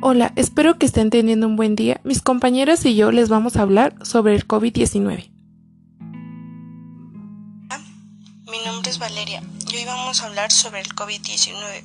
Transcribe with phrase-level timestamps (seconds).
[0.00, 2.00] Hola, espero que estén teniendo un buen día.
[2.04, 5.30] Mis compañeras y yo les vamos a hablar sobre el COVID-19.
[8.50, 11.82] Mi nombre es Valeria y hoy vamos a hablar sobre el COVID-19.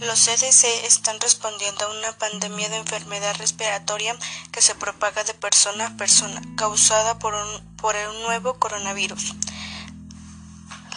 [0.00, 4.16] Los CDC están respondiendo a una pandemia de enfermedad respiratoria
[4.52, 9.34] que se propaga de persona a persona, causada por un, por el nuevo coronavirus.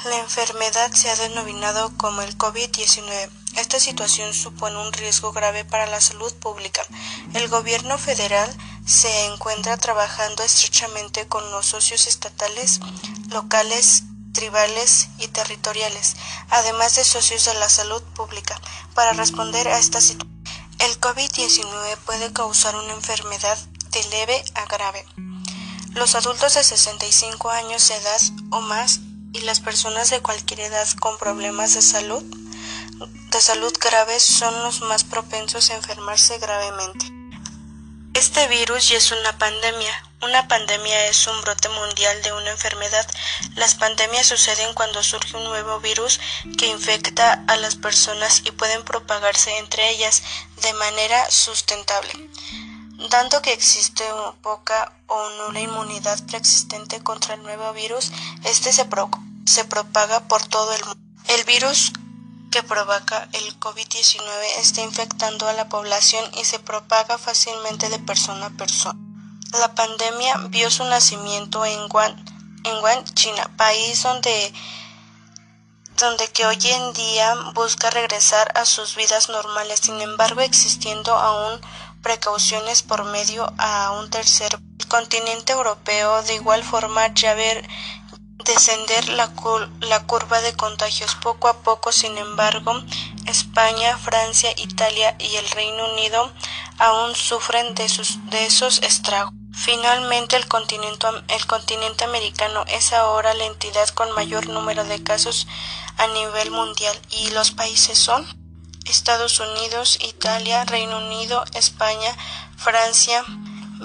[0.03, 3.29] La enfermedad se ha denominado como el COVID-19.
[3.57, 6.81] Esta situación supone un riesgo grave para la salud pública.
[7.35, 8.49] El gobierno federal
[8.83, 12.79] se encuentra trabajando estrechamente con los socios estatales,
[13.29, 14.03] locales,
[14.33, 16.15] tribales y territoriales,
[16.49, 18.59] además de socios de la salud pública,
[18.95, 20.43] para responder a esta situación.
[20.79, 23.57] El COVID-19 puede causar una enfermedad
[23.91, 25.05] de leve a grave.
[25.93, 29.01] Los adultos de 65 años de edad o más
[29.33, 32.23] y las personas de cualquier edad con problemas de salud
[33.31, 37.05] de salud graves son los más propensos a enfermarse gravemente.
[38.13, 40.11] Este virus ya es una pandemia.
[40.21, 43.07] Una pandemia es un brote mundial de una enfermedad.
[43.55, 46.19] Las pandemias suceden cuando surge un nuevo virus
[46.57, 50.21] que infecta a las personas y pueden propagarse entre ellas
[50.61, 52.29] de manera sustentable.
[53.09, 54.03] Dando que existe
[54.41, 58.11] poca o nula inmunidad preexistente contra el nuevo virus,
[58.43, 58.87] este se,
[59.45, 60.99] se propaga por todo el mundo.
[61.27, 61.91] El virus
[62.51, 64.21] que provoca el COVID-19
[64.57, 68.99] está infectando a la población y se propaga fácilmente de persona a persona.
[69.53, 72.23] La pandemia vio su nacimiento en Wuhan,
[72.63, 74.53] en China, país donde
[75.97, 81.61] donde que hoy en día busca regresar a sus vidas normales, sin embargo existiendo aún
[82.01, 87.67] precauciones por medio a un tercer continente europeo de igual forma ya ver
[88.43, 89.31] descender la,
[89.81, 92.73] la, curva de contagios poco a poco, sin embargo,
[93.27, 96.31] España, Francia, Italia y el Reino Unido
[96.79, 99.33] aún sufren de, sus, de esos estragos.
[99.53, 105.47] Finalmente, el continente, el continente americano es ahora la entidad con mayor número de casos
[105.97, 108.25] a nivel mundial y los países son
[108.85, 112.15] Estados Unidos, Italia, Reino Unido, España,
[112.57, 113.23] Francia,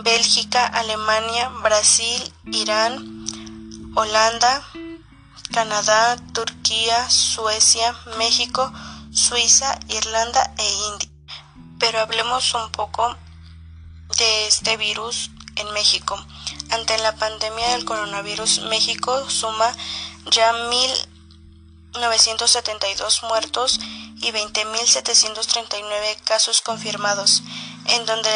[0.03, 3.25] Bélgica, Alemania, Brasil, Irán,
[3.95, 4.63] Holanda,
[5.53, 8.73] Canadá, Turquía, Suecia, México,
[9.13, 11.09] Suiza, Irlanda e India.
[11.79, 13.17] Pero hablemos un poco
[14.19, 16.17] de este virus en México.
[16.71, 19.73] Ante la pandemia del coronavirus, México suma
[20.31, 23.81] ya 1.972 muertos
[24.17, 27.43] y 20.739 casos confirmados,
[27.87, 28.31] en donde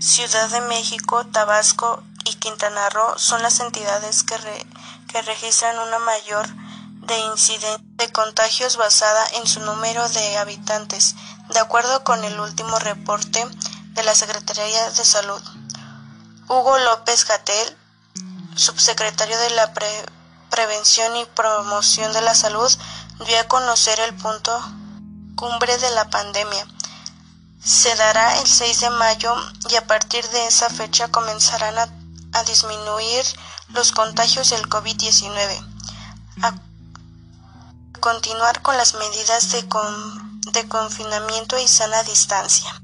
[0.00, 4.36] Ciudad de México, Tabasco y Quintana Roo son las entidades que,
[5.08, 6.46] que registran una mayor
[7.06, 11.16] de incidencia de contagios basada en su número de habitantes,
[11.48, 13.44] de acuerdo con el último reporte
[13.94, 15.42] de la Secretaría de Salud.
[16.48, 17.76] Hugo López Gatel,
[18.54, 19.72] subsecretario de la
[20.50, 22.70] Prevención y Promoción de la Salud,
[23.26, 24.52] dio a conocer el punto
[25.36, 26.66] cumbre de la pandemia.
[27.62, 29.34] Se dará el 6 de mayo
[29.70, 33.24] y a partir de esa fecha comenzarán a disminuir
[33.68, 35.64] los contagios del COVID-19,
[36.42, 36.54] a
[38.00, 42.82] continuar con las medidas de confinamiento y sana distancia.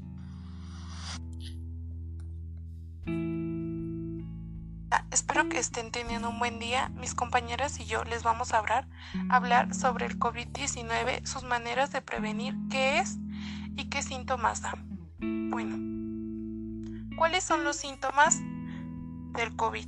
[5.35, 6.87] Espero que estén teniendo un buen día.
[6.95, 8.87] Mis compañeras y yo les vamos a hablar,
[9.29, 13.17] hablar sobre el COVID-19, sus maneras de prevenir, qué es
[13.75, 14.75] y qué síntomas da.
[15.19, 15.75] Bueno,
[17.17, 18.39] ¿cuáles son los síntomas
[19.33, 19.85] del COVID.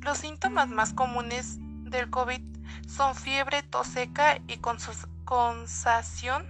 [0.00, 2.40] Los síntomas más comunes del COVID
[2.86, 4.56] son fiebre, tos seca y
[5.26, 6.46] consación.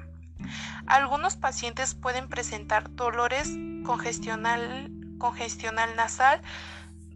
[0.86, 3.50] Algunos pacientes pueden presentar dolores
[3.84, 6.40] congestional, congestional nasal,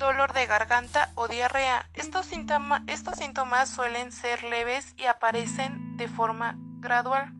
[0.03, 1.89] dolor de garganta o diarrea.
[1.95, 2.29] Estos,
[2.89, 7.33] estos síntomas suelen ser leves y aparecen de forma gradual.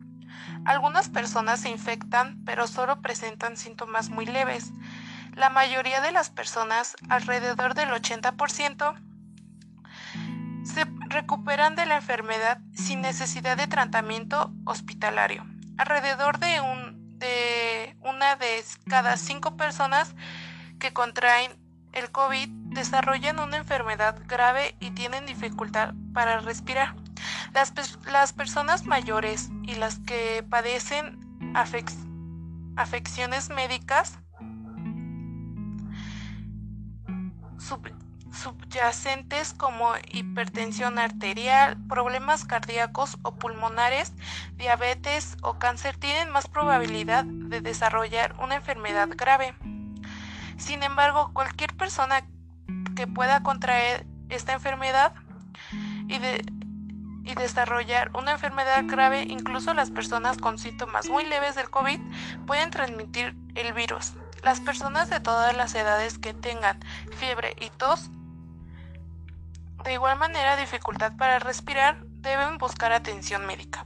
[0.65, 4.71] Algunas personas se infectan pero solo presentan síntomas muy leves.
[5.35, 8.95] La mayoría de las personas, alrededor del 80%,
[10.63, 15.45] se recuperan de la enfermedad sin necesidad de tratamiento hospitalario.
[15.77, 20.15] Alrededor de, un, de una de cada cinco personas
[20.79, 21.62] que contraen
[21.93, 26.95] el COVID desarrollan una enfermedad grave y tienen dificultad para respirar.
[27.53, 31.19] Las, personas mayores y las que padecen
[32.75, 34.17] afecciones médicas
[38.33, 44.13] subyacentes como hipertensión arterial, problemas cardíacos o pulmonares,
[44.55, 49.53] diabetes o cáncer tienen más probabilidad de desarrollar una enfermedad grave.
[50.57, 52.25] Sin embargo, cualquier persona
[52.95, 55.13] que pueda contraer esta enfermedad
[56.07, 56.19] y,
[57.35, 61.99] desarrollar una enfermedad grave, incluso las personas con síntomas muy leves del COVID
[62.45, 64.13] pueden transmitir el virus.
[64.43, 66.79] Las personas de todas las edades que tengan
[67.17, 68.09] fiebre y tos,
[69.83, 73.85] de igual manera dificultad para respirar, deben buscar atención médica.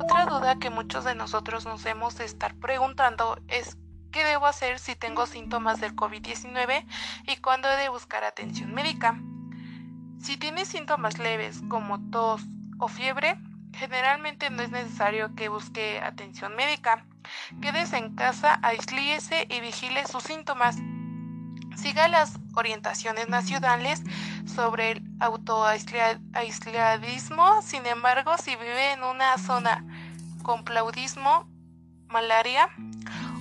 [0.00, 3.76] Otra duda que muchos de nosotros nos hemos de estar preguntando es
[4.16, 6.86] qué debo hacer si tengo síntomas del COVID-19
[7.26, 9.20] y cuándo he de buscar atención médica.
[10.18, 12.40] Si tienes síntomas leves como tos
[12.78, 13.36] o fiebre,
[13.74, 17.04] generalmente no es necesario que busque atención médica.
[17.60, 20.78] Quédese en casa, aíslese y vigile sus síntomas.
[21.76, 24.02] Siga las orientaciones nacionales
[24.46, 27.60] sobre el autoaisladismo.
[27.60, 29.84] Sin embargo, si vive en una zona
[30.42, 31.46] con plaudismo,
[32.08, 32.70] malaria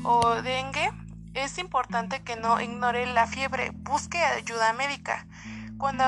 [0.06, 0.92] o dengue,
[1.34, 3.72] es importante que no ignore la fiebre.
[3.74, 5.26] Busque ayuda médica.
[5.78, 6.06] Cuando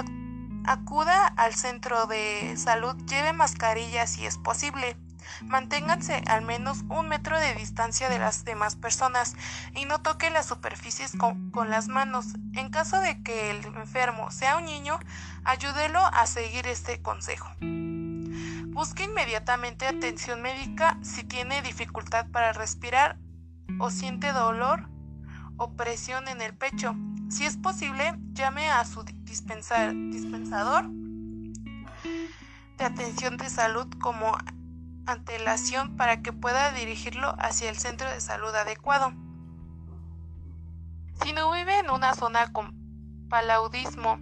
[0.65, 4.95] acuda al centro de salud, lleve mascarilla si es posible.
[5.41, 9.35] Manténganse al menos un metro de distancia de las demás personas
[9.75, 12.27] y no toque las superficies con, las manos.
[12.53, 14.99] En caso de que el enfermo sea un niño,
[15.43, 17.49] ayúdelo a seguir este consejo.
[17.59, 23.17] Busque inmediatamente atención médica si tiene dificultad para respirar
[23.79, 24.89] o siente dolor
[25.57, 26.95] o presión en el pecho.
[27.29, 30.87] Si es posible, llame a su dispensador
[32.77, 34.37] de atención de salud como
[35.05, 39.13] antelación para que pueda dirigirlo hacia el centro de salud adecuado.
[41.23, 42.75] Si no vive en una zona con
[43.29, 44.19] palaudismo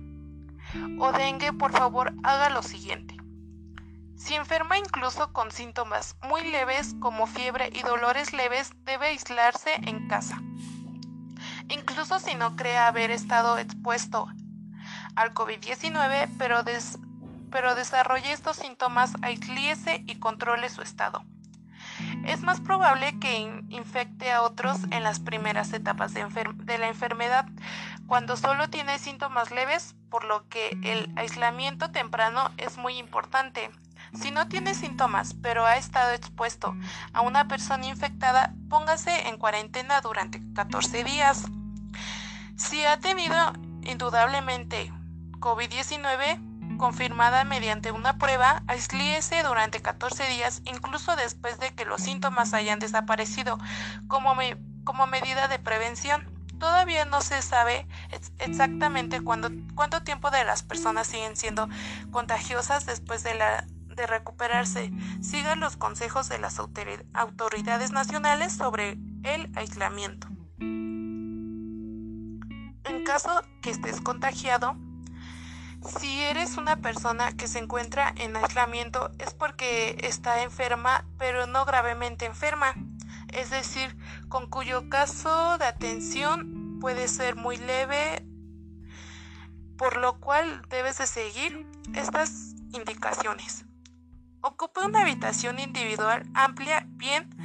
[0.99, 3.14] o dengue, por favor haga lo siguiente.
[4.15, 10.07] Si enferma incluso con síntomas muy leves como fiebre y dolores leves, debe aislarse en
[10.07, 10.41] casa.
[11.69, 14.27] Incluso si no cree haber estado expuesto
[15.15, 16.63] al COVID-19, pero
[17.51, 21.23] pero desarrolle estos síntomas, aislíese y controle su estado.
[22.25, 23.37] Es más probable que
[23.69, 26.25] infecte a otros en las primeras etapas de,
[26.65, 27.45] de, la enfermedad,
[28.07, 33.69] cuando solo tiene síntomas leves, por lo que el aislamiento temprano es muy importante.
[34.15, 36.75] Si no tiene síntomas, pero ha estado expuesto
[37.13, 41.45] a una persona infectada, póngase en cuarentena durante 14 días.
[42.55, 43.35] Si ha tenido
[43.83, 44.91] indudablemente
[45.39, 52.53] COVID-19, confirmada mediante una prueba, aislíese durante 14 días, incluso después de que los síntomas
[52.53, 53.59] hayan desaparecido,
[54.07, 54.35] como,
[54.83, 56.33] como medida de prevención.
[56.59, 57.85] Todavía no se sabe
[58.39, 61.67] exactamente cuánto tiempo de las personas siguen siendo
[62.11, 63.65] contagiosas después de, la,
[63.95, 64.91] de recuperarse.
[65.21, 70.27] Siga los consejos de las autoridades nacionales sobre el aislamiento.
[72.83, 74.77] En caso que estés contagiado,
[75.99, 81.65] si eres una persona que se encuentra en aislamiento es porque está enferma, pero no
[81.65, 82.73] gravemente enferma,
[83.31, 83.95] es decir,
[84.29, 88.25] con cuyo caso de atención puede ser muy leve,
[89.77, 93.64] por lo cual debes de seguir estas indicaciones.
[94.47, 97.35] Ocupa una habitación individual amplia, bien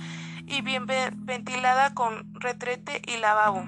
[0.47, 3.64] y bien ventilada con retrete y lavabo.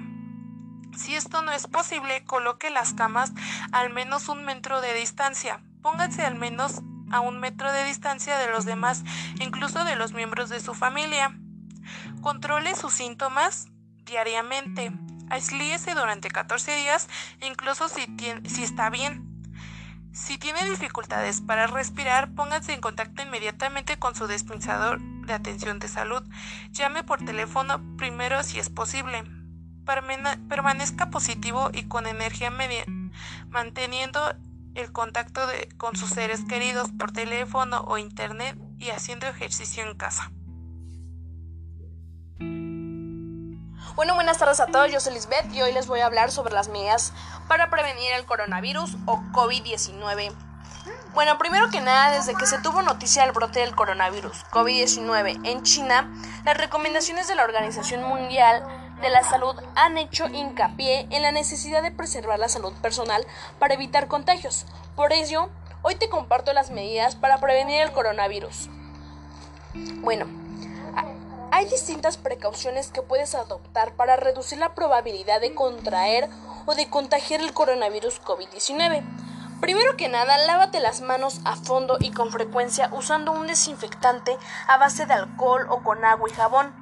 [0.95, 3.31] Si esto no es posible, coloque las camas
[3.71, 5.63] al menos un metro de distancia.
[5.81, 9.03] Pónganse al menos a un metro de distancia de los demás,
[9.39, 11.35] incluso de los miembros de su familia.
[12.21, 13.65] Controle sus síntomas
[14.05, 14.91] diariamente.
[15.31, 17.09] Aislíese durante 14 días,
[17.41, 18.05] incluso si,
[18.45, 19.32] si está bien.
[20.13, 25.87] Si tiene dificultades para respirar, pónganse en contacto inmediatamente con su dispensador de atención de
[25.87, 26.23] salud.
[26.71, 29.23] Llame por teléfono primero si es posible
[30.47, 32.85] permanezca positivo y con energía media,
[33.49, 34.35] manteniendo
[34.75, 35.41] el contacto
[35.77, 40.31] con sus seres queridos por teléfono o internet y haciendo ejercicio en casa.
[43.95, 46.51] Bueno, buenas tardes a todos, yo soy Lisbeth y hoy les voy a hablar sobre
[46.51, 47.13] las medidas
[47.47, 50.33] para prevenir el coronavirus o COVID-19.
[51.13, 55.61] Bueno, primero que nada, desde que se tuvo noticia del brote del coronavirus COVID-19 en
[55.61, 56.11] China,
[56.43, 58.63] las recomendaciones de la Organización Mundial
[58.99, 63.23] de la Salud han hecho hincapié en la necesidad de preservar la salud personal
[63.59, 64.65] para evitar contagios.
[64.95, 65.51] Por ello,
[65.83, 68.69] hoy te comparto las medidas para prevenir el coronavirus.
[70.01, 70.42] Bueno,
[71.55, 76.27] Hay distintas precauciones que puedes adoptar para reducir la probabilidad de contraer
[76.65, 79.03] o de contagiar el coronavirus COVID-19.
[79.61, 84.35] Primero que nada, lávate las manos a fondo y con frecuencia usando un desinfectante
[84.67, 86.73] a base de alcohol o con agua y jabón.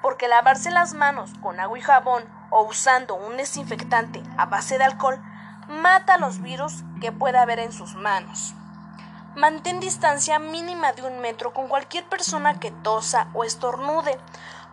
[0.00, 4.84] Porque lavarse las manos con agua y jabón o usando un desinfectante a base de
[4.84, 5.20] alcohol
[5.68, 8.54] mata los virus que pueda haber en sus manos.
[9.38, 14.18] Mantén distancia mínima de un metro con cualquier persona que tosa o estornude,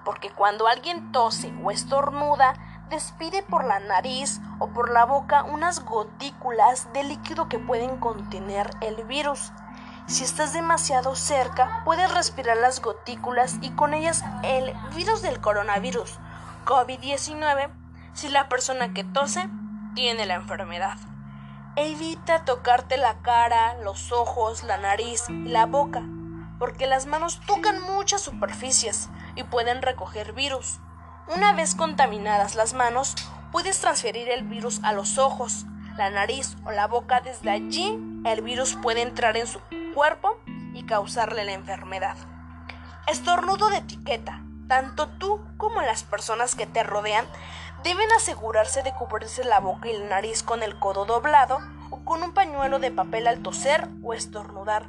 [0.03, 2.55] porque cuando alguien tose o estornuda,
[2.89, 8.71] despide por la nariz o por la boca unas gotículas de líquido que pueden contener
[8.81, 9.51] el virus.
[10.07, 16.17] Si estás demasiado cerca, puedes respirar las gotículas y con ellas el virus del coronavirus
[16.65, 17.69] COVID-19
[18.13, 19.47] si la persona que tose
[19.93, 20.97] tiene la enfermedad.
[21.77, 26.03] Evita tocarte la cara, los ojos, la nariz y la boca,
[26.57, 30.79] porque las manos tocan muchas superficies y pueden recoger virus.
[31.27, 33.15] Una vez contaminadas las manos,
[33.51, 35.65] puedes transferir el virus a los ojos,
[35.97, 37.19] la nariz o la boca.
[37.19, 39.59] Desde allí, el virus puede entrar en su
[39.93, 40.37] cuerpo
[40.73, 42.15] y causarle la enfermedad.
[43.05, 44.41] Estornudo de etiqueta.
[44.69, 47.25] Tanto tú como las personas que te rodean
[47.85, 51.59] deben asegurarse de cubrirse la boca y la nariz con el codo doblado
[51.91, 54.87] o con un pañuelo de papel al toser o estornudar.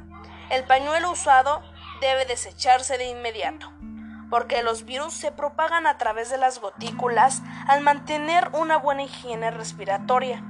[0.49, 1.61] El pañuelo usado
[2.01, 3.71] debe desecharse de inmediato,
[4.31, 9.51] porque los virus se propagan a través de las gotículas al mantener una buena higiene
[9.51, 10.43] respiratoria.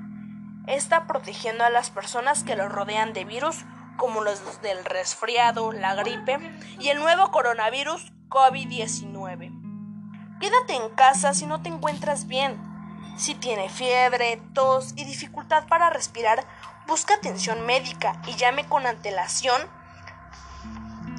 [0.67, 3.65] Está protegiendo a las personas que lo rodean de virus
[3.97, 6.39] como los del resfriado, la gripe
[6.79, 9.16] y el nuevo coronavirus COVID-19.
[10.39, 12.59] Quédate en casa si no te encuentras bien.
[13.17, 16.45] Si tiene fiebre, tos y dificultad para respirar,
[16.85, 19.59] busca atención médica y llame con antelación.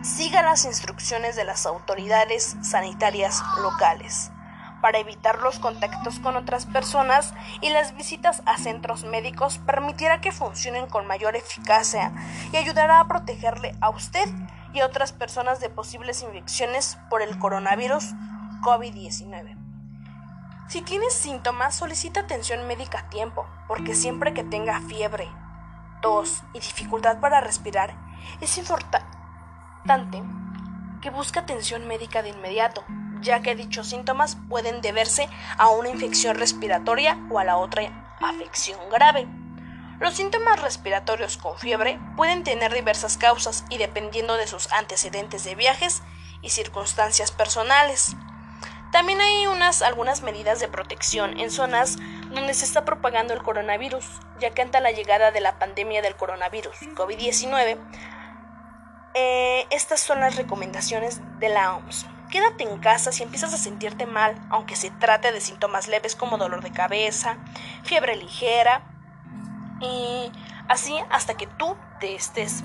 [0.04, 4.30] Siga las instrucciones de las autoridades sanitarias locales
[4.80, 10.30] para evitar los contactos con otras personas y las visitas a centros médicos permitirá que
[10.30, 12.12] funcionen con mayor eficacia
[12.52, 14.28] y ayudará a protegerle a usted
[14.72, 18.14] y a otras personas de posibles infecciones por el coronavirus
[18.62, 19.56] COVID-19.
[20.68, 25.28] Si tienes síntomas, solicita atención médica a tiempo, porque siempre que tenga fiebre,
[26.02, 27.94] tos y dificultad para respirar,
[28.40, 30.22] es importante
[31.00, 32.84] que busque atención médica de inmediato,
[33.22, 37.82] ya que dichos síntomas pueden deberse a una infección respiratoria o a la otra
[38.20, 39.26] afección grave.
[40.00, 45.54] Los síntomas respiratorios con fiebre pueden tener diversas causas y dependiendo de sus antecedentes de
[45.54, 46.02] viajes
[46.42, 48.14] y circunstancias personales.
[48.92, 51.98] También hay unas, algunas medidas de protección en zonas
[52.30, 54.04] donde se está propagando el coronavirus,
[54.40, 57.78] ya que ante la llegada de la pandemia del coronavirus COVID-19,
[59.14, 62.06] eh, estas son las recomendaciones de la OMS.
[62.30, 66.38] Quédate en casa si empiezas a sentirte mal, aunque se trate de síntomas leves como
[66.38, 67.36] dolor de cabeza,
[67.84, 68.82] fiebre ligera,
[69.80, 70.30] y
[70.68, 72.62] así hasta que tú te estés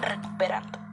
[0.00, 0.83] recuperando.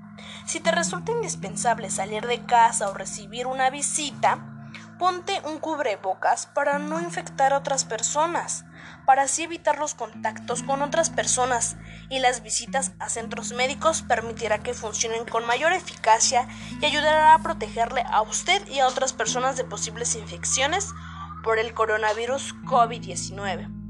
[0.51, 4.67] Si te resulta indispensable salir de casa o recibir una visita,
[4.99, 8.65] ponte un cubrebocas para no infectar a otras personas,
[9.05, 11.77] para así evitar los contactos con otras personas
[12.09, 16.49] y las visitas a centros médicos permitirá que funcionen con mayor eficacia
[16.81, 20.89] y ayudará a protegerle a usted y a otras personas de posibles infecciones
[21.45, 23.80] por el coronavirus COVID-19.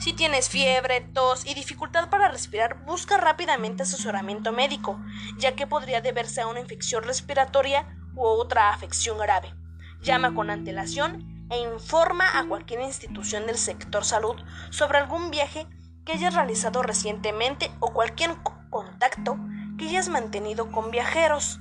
[0.00, 4.98] Si tienes fiebre, tos y dificultad para respirar, busca rápidamente asesoramiento médico,
[5.36, 9.54] ya que podría deberse a una infección respiratoria u otra afección grave.
[10.00, 14.36] Llama con antelación e informa a cualquier institución del sector salud
[14.70, 15.66] sobre algún viaje
[16.06, 18.30] que hayas realizado recientemente o cualquier
[18.70, 19.36] contacto
[19.78, 21.60] que hayas mantenido con viajeros.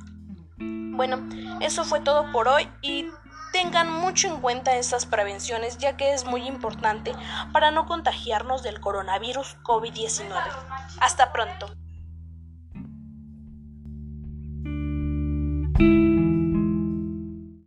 [0.58, 1.28] Bueno,
[1.60, 3.08] eso fue todo por hoy y
[3.52, 7.14] Tengan mucho en cuenta estas prevenciones ya que es muy importante
[7.52, 10.32] para no contagiarnos del coronavirus COVID-19.
[11.00, 11.70] Hasta pronto.